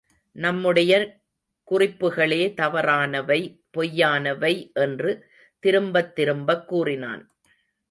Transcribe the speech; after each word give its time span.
நம்முடைய 0.31 1.19
குறிப்புக்களே 1.71 2.53
தவறானவை, 2.53 3.63
பொய்யானவை 3.77 4.71
என்று 4.73 5.29
திரும்பத் 5.59 6.15
திரும்பக் 6.15 6.67
கூறினான். 6.67 7.35